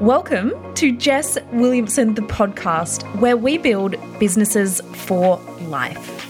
[0.00, 6.26] Welcome to Jess Williamson, the podcast, where we build businesses for life.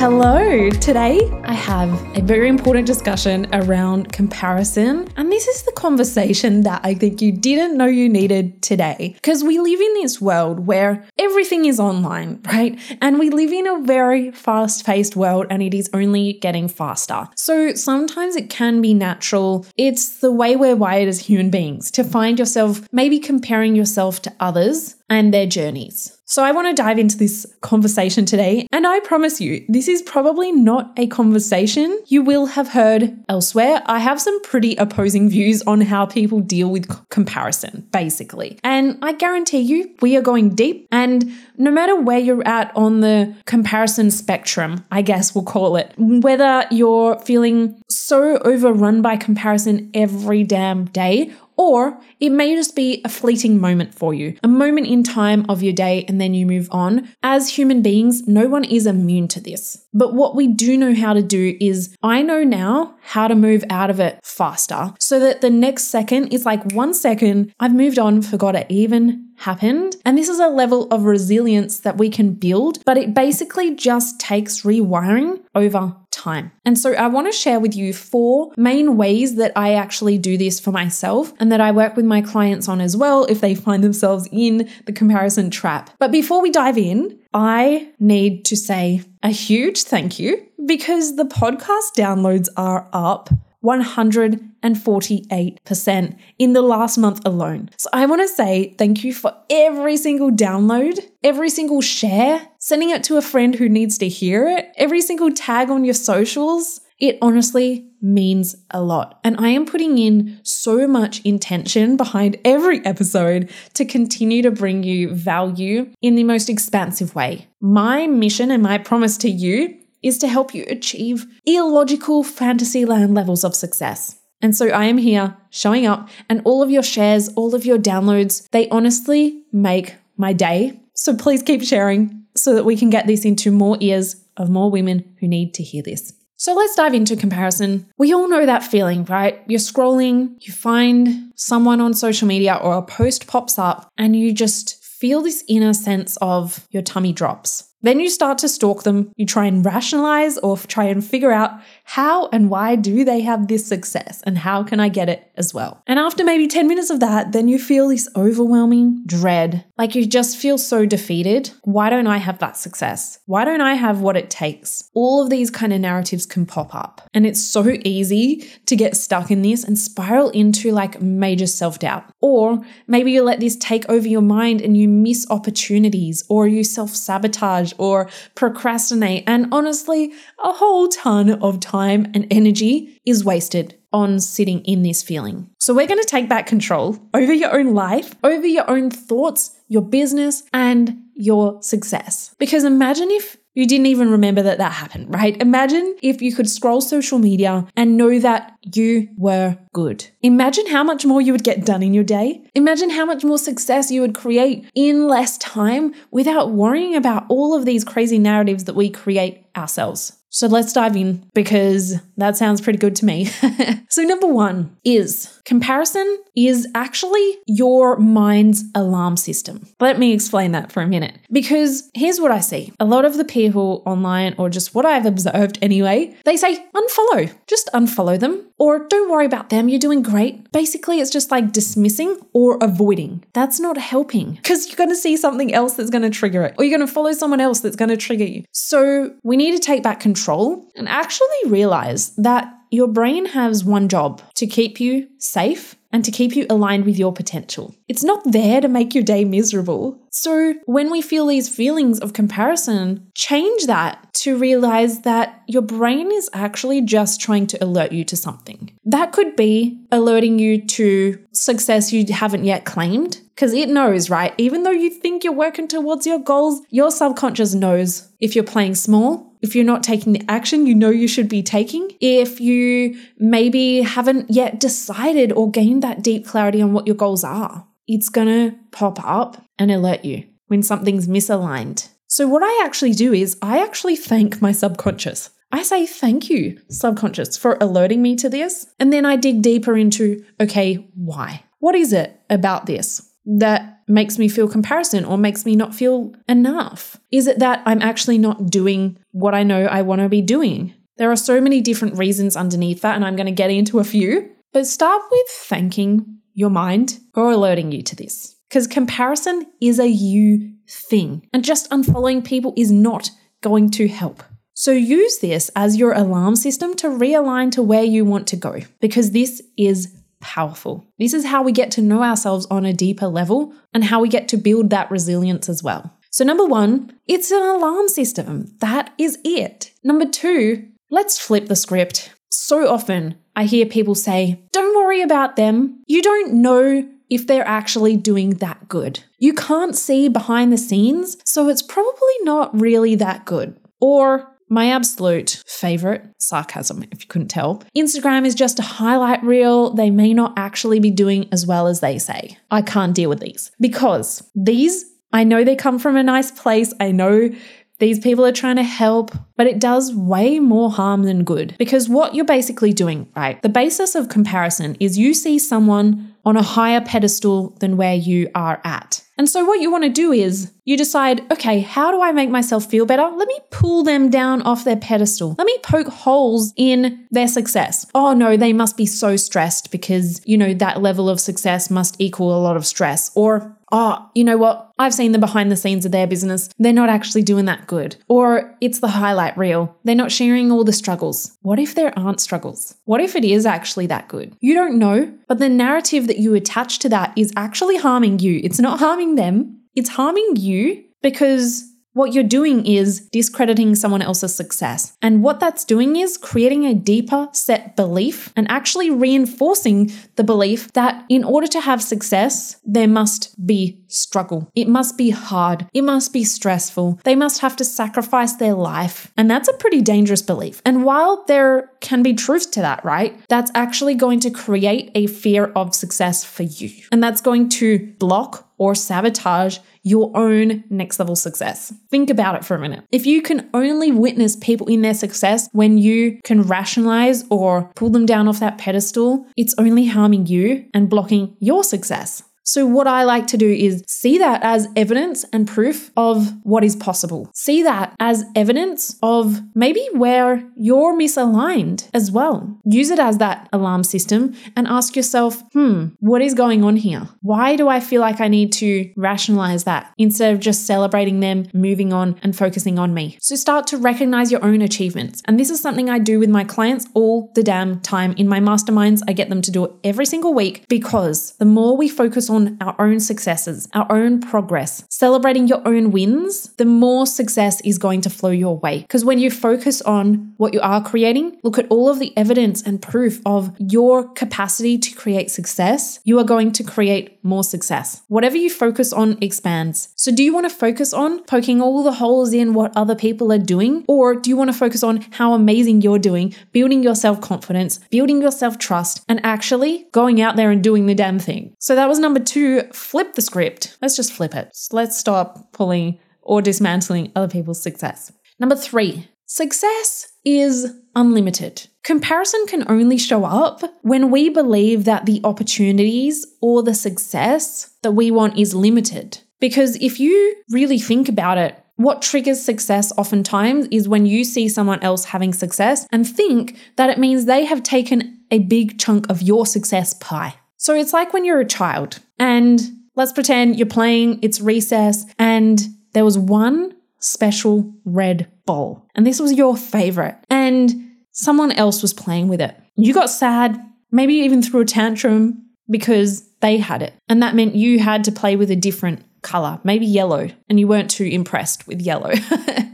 [0.00, 0.70] Hello.
[0.70, 5.06] Today I have a very important discussion around comparison.
[5.18, 9.12] And this is the conversation that I think you didn't know you needed today.
[9.16, 12.78] Because we live in this world where everything is online, right?
[13.00, 17.28] And we live in a very fast paced world and it is only getting faster.
[17.36, 19.66] So sometimes it can be natural.
[19.76, 24.32] It's the way we're wired as human beings to find yourself maybe comparing yourself to
[24.40, 26.16] others and their journeys.
[26.30, 30.00] So, I want to dive into this conversation today, and I promise you, this is
[30.00, 33.82] probably not a conversation you will have heard elsewhere.
[33.86, 38.60] I have some pretty opposing views on how people deal with comparison, basically.
[38.62, 41.09] And I guarantee you, we are going deep, and
[41.56, 46.66] no matter where you're at on the comparison spectrum, I guess we'll call it, whether
[46.70, 53.08] you're feeling so overrun by comparison every damn day, or it may just be a
[53.10, 56.68] fleeting moment for you, a moment in time of your day, and then you move
[56.70, 57.06] on.
[57.22, 59.86] As human beings, no one is immune to this.
[59.92, 63.62] But what we do know how to do is I know now how to move
[63.68, 67.98] out of it faster so that the next second is like one second, I've moved
[67.98, 69.96] on, forgot it even happened.
[70.04, 74.20] And this is a level of resilience that we can build, but it basically just
[74.20, 76.52] takes rewiring over time.
[76.64, 80.36] And so I want to share with you four main ways that I actually do
[80.36, 83.54] this for myself and that I work with my clients on as well if they
[83.54, 85.90] find themselves in the comparison trap.
[85.98, 91.24] But before we dive in, I need to say a huge thank you because the
[91.24, 93.30] podcast downloads are up
[93.64, 97.70] 148% in the last month alone.
[97.76, 102.90] So I want to say thank you for every single download, every single share, sending
[102.90, 106.80] it to a friend who needs to hear it, every single tag on your socials.
[106.98, 109.20] It honestly means a lot.
[109.24, 114.82] And I am putting in so much intention behind every episode to continue to bring
[114.82, 117.48] you value in the most expansive way.
[117.60, 123.44] My mission and my promise to you is to help you achieve illogical fantasyland levels
[123.44, 124.18] of success.
[124.42, 127.78] And so I am here showing up, and all of your shares, all of your
[127.78, 130.80] downloads, they honestly make my day.
[130.94, 134.70] So please keep sharing so that we can get this into more ears of more
[134.70, 136.14] women who need to hear this.
[136.36, 137.86] So let's dive into comparison.
[137.98, 139.42] We all know that feeling, right?
[139.46, 144.32] You're scrolling, you find someone on social media or a post pops up, and you
[144.32, 147.69] just feel this inner sense of your tummy drops.
[147.82, 149.12] Then you start to stalk them.
[149.16, 153.48] You try and rationalize or try and figure out how and why do they have
[153.48, 155.82] this success and how can I get it as well.
[155.88, 159.64] And after maybe 10 minutes of that, then you feel this overwhelming dread.
[159.76, 161.50] Like you just feel so defeated.
[161.64, 163.18] Why don't I have that success?
[163.26, 164.88] Why don't I have what it takes?
[164.94, 167.08] All of these kind of narratives can pop up.
[167.12, 171.80] And it's so easy to get stuck in this and spiral into like major self
[171.80, 172.04] doubt.
[172.20, 176.62] Or maybe you let this take over your mind and you miss opportunities or you
[176.62, 179.24] self sabotage or procrastinate.
[179.26, 185.02] And honestly, a whole ton of time and energy is wasted on sitting in this
[185.02, 185.50] feeling.
[185.58, 189.58] So, we're going to take back control over your own life, over your own thoughts,
[189.68, 192.34] your business, and your success.
[192.38, 195.40] Because imagine if you didn't even remember that that happened, right?
[195.40, 200.06] Imagine if you could scroll social media and know that you were good.
[200.22, 202.42] Imagine how much more you would get done in your day.
[202.54, 207.54] Imagine how much more success you would create in less time without worrying about all
[207.54, 210.20] of these crazy narratives that we create ourselves.
[210.30, 213.24] So let's dive in because that sounds pretty good to me.
[213.88, 219.66] so, number one is comparison is actually your mind's alarm system.
[219.80, 223.16] Let me explain that for a minute because here's what I see a lot of
[223.16, 228.46] the people online, or just what I've observed anyway, they say unfollow, just unfollow them,
[228.56, 230.50] or don't worry about them, you're doing great.
[230.52, 233.24] Basically, it's just like dismissing or avoiding.
[233.32, 236.54] That's not helping because you're going to see something else that's going to trigger it,
[236.58, 238.44] or you're going to follow someone else that's going to trigger you.
[238.52, 243.64] So, we need to take back control control and actually realize that your brain has
[243.64, 247.74] one job to keep you safe and to keep you aligned with your potential.
[247.88, 249.98] It's not there to make your day miserable.
[250.10, 256.12] So, when we feel these feelings of comparison, change that to realize that your brain
[256.12, 258.76] is actually just trying to alert you to something.
[258.84, 264.34] That could be alerting you to success you haven't yet claimed, because it knows, right?
[264.36, 268.74] Even though you think you're working towards your goals, your subconscious knows if you're playing
[268.74, 273.00] small if you're not taking the action you know you should be taking, if you
[273.18, 278.08] maybe haven't yet decided or gained that deep clarity on what your goals are, it's
[278.08, 281.88] gonna pop up and alert you when something's misaligned.
[282.06, 285.30] So, what I actually do is I actually thank my subconscious.
[285.52, 288.66] I say thank you, subconscious, for alerting me to this.
[288.78, 291.44] And then I dig deeper into okay, why?
[291.58, 296.14] What is it about this that makes me feel comparison or makes me not feel
[296.28, 296.98] enough?
[297.10, 300.74] Is it that I'm actually not doing what I know I want to be doing?
[300.96, 303.84] There are so many different reasons underneath that, and I'm going to get into a
[303.84, 304.30] few.
[304.52, 308.36] But start with thanking your mind for alerting you to this.
[308.48, 313.10] Because comparison is a you thing, and just unfollowing people is not
[313.42, 314.22] going to help.
[314.54, 318.58] So use this as your alarm system to realign to where you want to go,
[318.80, 320.86] because this is powerful.
[320.98, 324.08] This is how we get to know ourselves on a deeper level and how we
[324.08, 325.96] get to build that resilience as well.
[326.10, 328.46] So, number one, it's an alarm system.
[328.58, 329.72] That is it.
[329.84, 332.12] Number two, let's flip the script.
[332.30, 335.82] So often I hear people say, don't worry about them.
[335.86, 339.00] You don't know if they're actually doing that good.
[339.18, 343.58] You can't see behind the scenes, so it's probably not really that good.
[343.80, 347.62] Or my absolute favorite, sarcasm, if you couldn't tell.
[347.76, 349.72] Instagram is just a highlight reel.
[349.72, 352.36] They may not actually be doing as well as they say.
[352.50, 356.74] I can't deal with these because these, I know they come from a nice place.
[356.80, 357.30] I know
[357.78, 361.54] these people are trying to help, but it does way more harm than good.
[361.58, 363.40] Because what you're basically doing, right?
[363.42, 368.30] The basis of comparison is you see someone on a higher pedestal than where you
[368.34, 369.02] are at.
[369.20, 372.30] And so, what you want to do is you decide, okay, how do I make
[372.30, 373.02] myself feel better?
[373.02, 375.34] Let me pull them down off their pedestal.
[375.36, 377.84] Let me poke holes in their success.
[377.94, 382.00] Oh no, they must be so stressed because, you know, that level of success must
[382.00, 383.10] equal a lot of stress.
[383.14, 384.70] Or oh, you know what?
[384.78, 386.48] I've seen the behind the scenes of their business.
[386.58, 387.96] They're not actually doing that good.
[388.08, 389.76] Or it's the highlight reel.
[389.84, 391.36] They're not sharing all the struggles.
[391.42, 392.74] What if there aren't struggles?
[392.84, 394.36] What if it is actually that good?
[394.40, 398.40] You don't know, but the narrative that you attach to that is actually harming you.
[398.42, 404.34] It's not harming them, it's harming you because what you're doing is discrediting someone else's
[404.34, 404.96] success.
[405.02, 410.72] And what that's doing is creating a deeper set belief and actually reinforcing the belief
[410.72, 414.48] that in order to have success, there must be struggle.
[414.54, 415.66] It must be hard.
[415.74, 417.00] It must be stressful.
[417.04, 419.12] They must have to sacrifice their life.
[419.16, 420.62] And that's a pretty dangerous belief.
[420.64, 423.18] And while there can be truth to that, right?
[423.28, 426.70] That's actually going to create a fear of success for you.
[426.92, 431.72] And that's going to block or sabotage your own next level success.
[431.90, 432.84] Think about it for a minute.
[432.92, 437.88] If you can only witness people in their success when you can rationalize or pull
[437.88, 442.22] them down off that pedestal, it's only harming you and blocking your success.
[442.50, 446.64] So, what I like to do is see that as evidence and proof of what
[446.64, 447.30] is possible.
[447.32, 452.58] See that as evidence of maybe where you're misaligned as well.
[452.64, 457.08] Use it as that alarm system and ask yourself, hmm, what is going on here?
[457.22, 461.46] Why do I feel like I need to rationalize that instead of just celebrating them,
[461.54, 463.16] moving on, and focusing on me?
[463.20, 465.22] So, start to recognize your own achievements.
[465.26, 468.12] And this is something I do with my clients all the damn time.
[468.16, 471.76] In my masterminds, I get them to do it every single week because the more
[471.76, 476.64] we focus on on our own successes, our own progress, celebrating your own wins, the
[476.64, 478.80] more success is going to flow your way.
[478.80, 482.62] Because when you focus on what you are creating, look at all of the evidence
[482.62, 488.02] and proof of your capacity to create success, you are going to create more success.
[488.08, 489.88] Whatever you focus on expands.
[489.96, 493.32] So, do you want to focus on poking all the holes in what other people
[493.32, 493.84] are doing?
[493.88, 497.78] Or do you want to focus on how amazing you're doing, building your self confidence,
[497.90, 501.54] building your self trust, and actually going out there and doing the damn thing?
[501.58, 503.76] So, that was number two flip the script.
[503.80, 504.56] Let's just flip it.
[504.72, 508.12] Let's stop pulling or dismantling other people's success.
[508.38, 511.66] Number three, success is unlimited.
[511.82, 517.92] Comparison can only show up when we believe that the opportunities or the success that
[517.92, 519.18] we want is limited.
[519.40, 524.50] Because if you really think about it, what triggers success oftentimes is when you see
[524.50, 529.08] someone else having success and think that it means they have taken a big chunk
[529.08, 530.34] of your success pie.
[530.58, 532.60] So it's like when you're a child and
[532.96, 535.58] let's pretend you're playing, it's recess, and
[535.94, 538.86] there was one special red ball.
[538.94, 540.89] and this was your favorite, and
[541.20, 542.56] someone else was playing with it.
[542.76, 543.60] You got sad,
[543.92, 548.12] maybe even threw a tantrum because they had it, and that meant you had to
[548.12, 552.12] play with a different color, maybe yellow, and you weren't too impressed with yellow.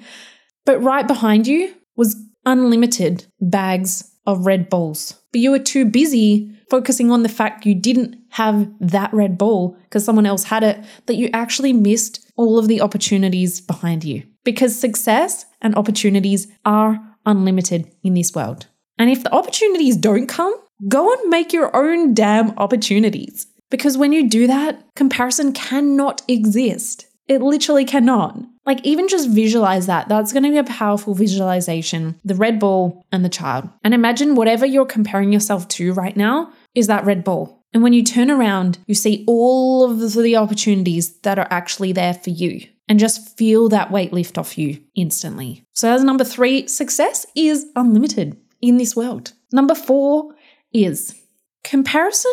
[0.64, 6.52] but right behind you was unlimited bags of red balls, but you were too busy
[6.70, 10.84] focusing on the fact you didn't have that red ball because someone else had it,
[11.06, 14.22] that you actually missed all of the opportunities behind you.
[14.44, 18.66] Because success and opportunities are unlimited in this world.
[18.98, 20.54] And if the opportunities don't come,
[20.88, 23.46] go and make your own damn opportunities.
[23.70, 27.06] Because when you do that, comparison cannot exist.
[27.28, 28.38] It literally cannot.
[28.64, 30.08] Like, even just visualize that.
[30.08, 32.20] That's going to be a powerful visualization.
[32.24, 33.68] The red ball and the child.
[33.82, 37.64] And imagine whatever you're comparing yourself to right now is that red ball.
[37.76, 42.14] And when you turn around, you see all of the opportunities that are actually there
[42.14, 42.66] for you.
[42.88, 45.62] And just feel that weight lift off you instantly.
[45.74, 49.34] So, as number three, success is unlimited in this world.
[49.52, 50.34] Number four
[50.72, 51.20] is
[51.64, 52.32] comparison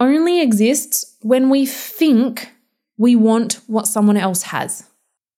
[0.00, 2.52] only exists when we think
[2.98, 4.88] we want what someone else has.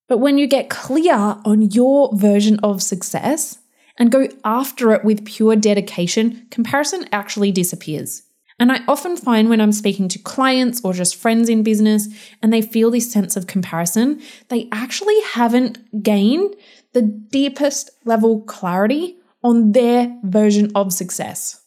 [0.09, 3.59] But when you get clear on your version of success
[3.99, 8.23] and go after it with pure dedication, comparison actually disappears.
[8.62, 12.07] And I often find when I'm speaking to clients or just friends in business
[12.40, 16.54] and they feel this sense of comparison, they actually haven't gained
[16.92, 21.61] the deepest level clarity on their version of success.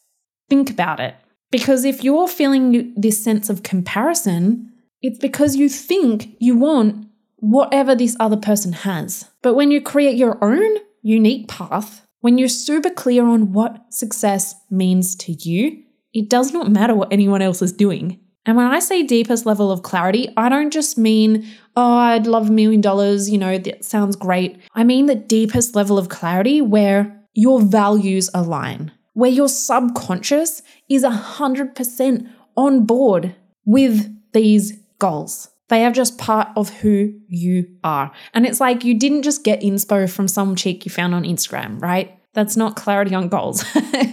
[0.49, 1.15] Think about it.
[1.51, 4.71] Because if you're feeling this sense of comparison,
[5.01, 7.07] it's because you think you want
[7.39, 9.29] whatever this other person has.
[9.41, 14.55] But when you create your own unique path, when you're super clear on what success
[14.71, 15.81] means to you,
[16.15, 18.19] it does not matter what anyone else is doing.
[18.45, 21.45] And when I say deepest level of clarity, I don't just mean,
[21.75, 24.57] oh, I'd love a million dollars, you know, that sounds great.
[24.75, 31.03] I mean the deepest level of clarity where your values align, where your subconscious is
[31.03, 35.50] 100% on board with these goals.
[35.67, 38.12] They are just part of who you are.
[38.34, 41.81] And it's like you didn't just get inspo from some chick you found on Instagram,
[41.81, 42.14] right?
[42.36, 43.65] That's not clarity on goals.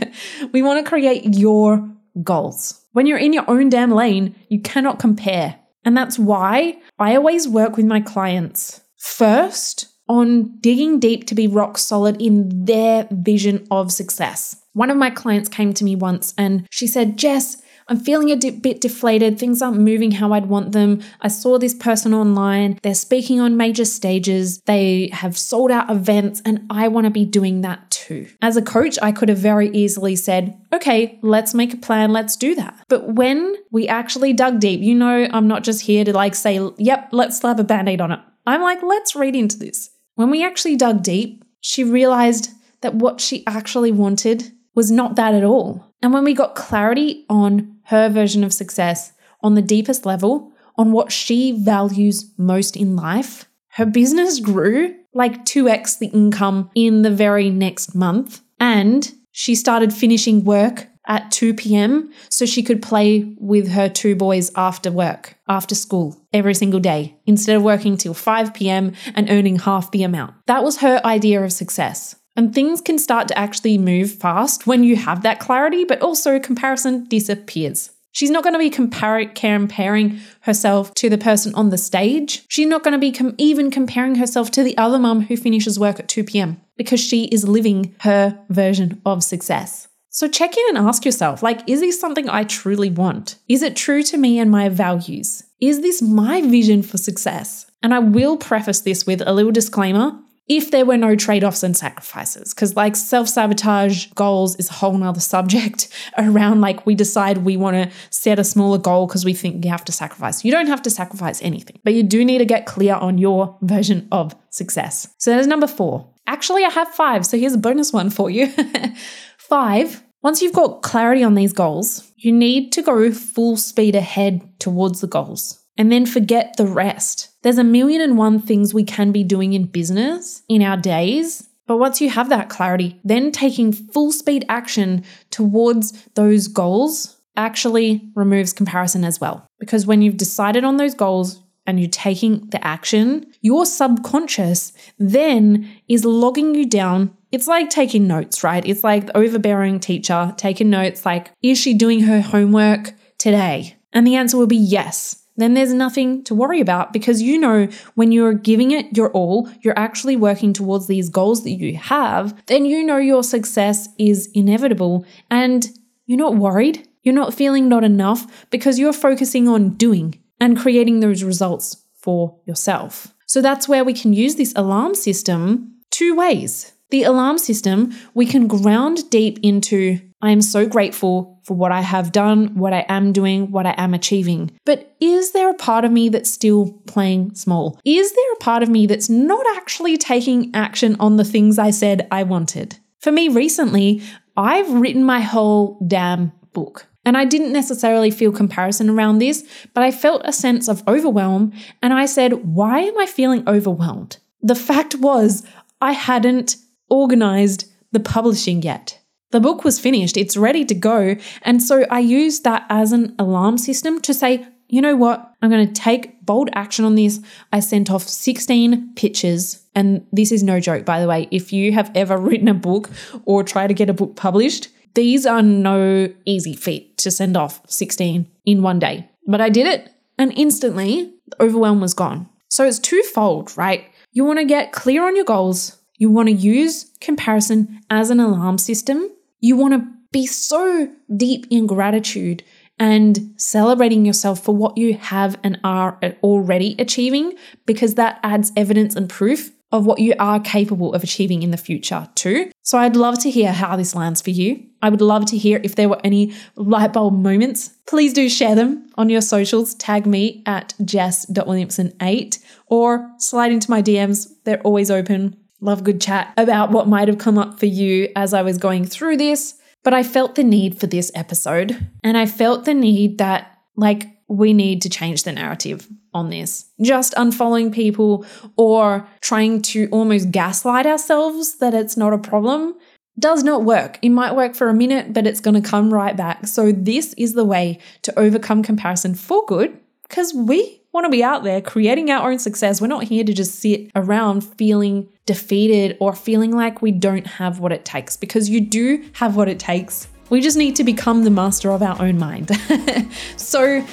[0.53, 1.87] we want to create your
[2.23, 2.81] goals.
[2.93, 5.59] When you're in your own damn lane, you cannot compare.
[5.85, 11.47] And that's why I always work with my clients first on digging deep to be
[11.47, 14.57] rock solid in their vision of success.
[14.75, 17.61] One of my clients came to me once and she said, Jess,
[17.93, 19.39] I'm feeling a bit deflated.
[19.39, 21.03] Things aren't moving how I'd want them.
[21.21, 22.79] I saw this person online.
[22.83, 24.63] They're speaking on major stages.
[24.63, 28.29] They have sold out events, and I want to be doing that too.
[28.41, 32.15] As a coach, I could have very easily said, okay, let's make a plan.
[32.15, 32.83] Let's do that.
[32.89, 36.67] But when we actually dug deep, you know, I'm not just here to like say,
[36.79, 38.21] yep, let's slap a band aid on it.
[38.47, 39.91] I'm like, let's read into this.
[40.15, 45.35] When we actually dug deep, she realized that what she actually wanted was not that
[45.35, 45.93] at all.
[46.01, 49.13] And when we got clarity on her version of success
[49.43, 55.45] on the deepest level, on what she values most in life, her business grew like
[55.45, 58.41] 2x the income in the very next month.
[58.61, 62.13] And she started finishing work at 2 p.m.
[62.29, 67.17] so she could play with her two boys after work, after school, every single day,
[67.27, 68.93] instead of working till 5 p.m.
[69.15, 70.35] and earning half the amount.
[70.47, 72.15] That was her idea of success.
[72.35, 76.39] And things can start to actually move fast when you have that clarity, but also
[76.39, 77.91] comparison disappears.
[78.13, 82.45] She's not going to be comparing herself to the person on the stage.
[82.49, 85.79] She's not going to be com- even comparing herself to the other mum who finishes
[85.79, 86.61] work at 2 p.m.
[86.77, 89.89] because she is living her version of success.
[90.11, 93.37] So check in and ask yourself like, is this something I truly want?
[93.49, 95.43] Is it true to me and my values?
[95.59, 97.65] Is this my vision for success?
[97.83, 100.19] And I will preface this with a little disclaimer
[100.57, 102.53] if there were no trade offs and sacrifices.
[102.53, 107.57] Because, like, self sabotage goals is a whole nother subject around like we decide we
[107.57, 110.45] want to set a smaller goal because we think you have to sacrifice.
[110.45, 113.57] You don't have to sacrifice anything, but you do need to get clear on your
[113.63, 115.09] version of success.
[115.19, 116.09] So, that is number four.
[116.27, 117.25] Actually, I have five.
[117.27, 118.53] So, here's a bonus one for you.
[119.39, 120.03] five.
[120.23, 125.01] Once you've got clarity on these goals, you need to go full speed ahead towards
[125.01, 127.31] the goals and then forget the rest.
[127.43, 131.49] There's a million and one things we can be doing in business in our days.
[131.67, 138.11] But once you have that clarity, then taking full speed action towards those goals actually
[138.15, 139.47] removes comparison as well.
[139.59, 145.71] Because when you've decided on those goals and you're taking the action, your subconscious then
[145.89, 147.17] is logging you down.
[147.31, 148.67] It's like taking notes, right?
[148.67, 153.77] It's like the overbearing teacher taking notes like, is she doing her homework today?
[153.93, 157.69] And the answer will be yes then there's nothing to worry about because you know
[157.95, 162.41] when you're giving it your all, you're actually working towards these goals that you have,
[162.47, 165.69] then you know your success is inevitable and
[166.07, 166.87] you're not worried.
[167.03, 172.39] You're not feeling not enough because you're focusing on doing and creating those results for
[172.47, 173.15] yourself.
[173.27, 176.73] So that's where we can use this alarm system two ways.
[176.91, 181.81] The alarm system, we can ground deep into I am so grateful for what I
[181.81, 184.53] have done, what I am doing, what I am achieving.
[184.65, 187.81] But is there a part of me that's still playing small?
[187.85, 191.71] Is there a part of me that's not actually taking action on the things I
[191.71, 192.79] said I wanted?
[193.01, 194.01] For me recently,
[194.37, 196.87] I've written my whole damn book.
[197.05, 201.53] And I didn't necessarily feel comparison around this, but I felt a sense of overwhelm.
[201.83, 204.19] And I said, Why am I feeling overwhelmed?
[204.41, 205.43] The fact was,
[205.81, 206.57] I hadn't
[206.89, 209.02] organized the publishing yet.
[209.33, 211.17] The book was finished, it's ready to go.
[211.43, 215.35] And so I used that as an alarm system to say, you know what?
[215.43, 217.21] I'm going to take bold action on this.
[217.53, 219.63] I sent off 16 pitches.
[219.75, 221.29] And this is no joke, by the way.
[221.31, 222.91] If you have ever written a book
[223.25, 227.61] or try to get a book published, these are no easy feat to send off
[227.69, 229.09] 16 in one day.
[229.27, 232.29] But I did it, and instantly the overwhelm was gone.
[232.49, 233.87] So it's twofold, right?
[234.13, 238.21] You want to get clear on your goals, you want to use comparison as an
[238.21, 239.09] alarm system,
[239.43, 242.43] you want to be so deep in gratitude
[242.79, 247.35] and celebrating yourself for what you have and are already achieving
[247.67, 251.57] because that adds evidence and proof of what you are capable of achieving in the
[251.57, 252.51] future too.
[252.63, 254.63] So I'd love to hear how this lands for you.
[254.83, 257.69] I would love to hear if there were any light bulb moments.
[257.87, 259.75] Please do share them on your socials.
[259.75, 264.29] Tag me at jess.williamson8 or slide into my DMs.
[264.45, 265.37] They're always open.
[265.63, 268.85] Love good chat about what might have come up for you as I was going
[268.85, 269.55] through this.
[269.85, 274.09] But I felt the need for this episode and I felt the need that like
[274.29, 276.67] we need to change the narrative on this.
[276.81, 278.27] Just unfollowing people
[278.57, 282.75] or trying to almost gaslight ourselves that it's not a problem
[283.19, 283.99] does not work.
[284.03, 286.47] It might work for a minute, but it's going to come right back.
[286.47, 289.79] So, this is the way to overcome comparison for good
[290.09, 292.81] because we want to be out there creating our own success.
[292.81, 297.61] We're not here to just sit around feeling defeated or feeling like we don't have
[297.61, 300.09] what it takes because you do have what it takes.
[300.31, 302.51] We just need to become the master of our own mind.
[303.37, 303.85] so,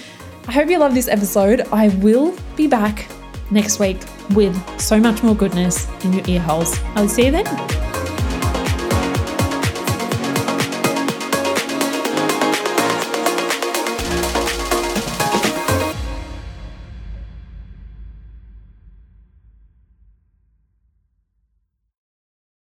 [0.47, 1.61] I hope you love this episode.
[1.71, 3.09] I will be back
[3.51, 3.97] next week
[4.31, 6.79] with so much more goodness in your ear holes.
[6.95, 8.18] I'll see you then.